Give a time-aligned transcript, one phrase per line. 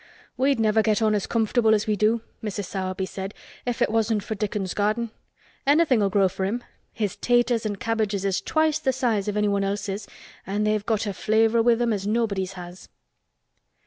[0.35, 2.65] "We'd never get on as comfortable as we do," Mrs.
[2.65, 3.35] Sowerby said,
[3.67, 5.11] "if it wasn't for Dickon's garden.
[5.67, 6.63] Anything'll grow for him.
[6.91, 10.07] His 'taters and cabbages is twice th' size of anyone else's
[10.47, 12.89] an' they've got a flavor with 'em as nobody's has."